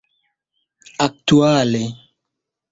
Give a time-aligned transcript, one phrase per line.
[1.05, 1.83] aktuale